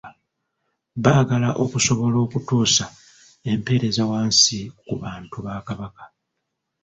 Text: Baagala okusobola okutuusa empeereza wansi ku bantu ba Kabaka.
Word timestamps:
Baagala 1.03 1.49
okusobola 1.63 2.17
okutuusa 2.25 2.85
empeereza 3.51 4.03
wansi 4.11 4.59
ku 4.85 4.93
bantu 5.03 5.35
ba 5.45 5.55
Kabaka. 5.67 6.03